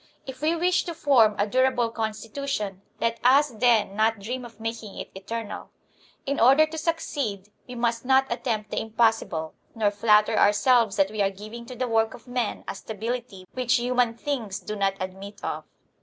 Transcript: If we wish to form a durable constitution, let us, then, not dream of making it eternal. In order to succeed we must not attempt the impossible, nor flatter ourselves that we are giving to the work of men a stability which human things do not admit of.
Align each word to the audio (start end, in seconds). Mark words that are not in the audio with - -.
If 0.25 0.41
we 0.41 0.55
wish 0.55 0.83
to 0.85 0.95
form 0.95 1.35
a 1.37 1.45
durable 1.45 1.91
constitution, 1.91 2.81
let 2.99 3.19
us, 3.23 3.49
then, 3.49 3.95
not 3.95 4.17
dream 4.17 4.43
of 4.45 4.59
making 4.59 4.97
it 4.97 5.11
eternal. 5.13 5.69
In 6.25 6.39
order 6.39 6.65
to 6.65 6.77
succeed 6.79 7.49
we 7.67 7.75
must 7.75 8.03
not 8.03 8.25
attempt 8.31 8.71
the 8.71 8.81
impossible, 8.81 9.53
nor 9.75 9.91
flatter 9.91 10.35
ourselves 10.39 10.95
that 10.95 11.11
we 11.11 11.21
are 11.21 11.29
giving 11.29 11.67
to 11.67 11.75
the 11.75 11.87
work 11.87 12.15
of 12.15 12.25
men 12.27 12.63
a 12.67 12.73
stability 12.73 13.45
which 13.53 13.75
human 13.75 14.15
things 14.17 14.59
do 14.59 14.75
not 14.75 14.95
admit 14.99 15.43
of. 15.43 15.65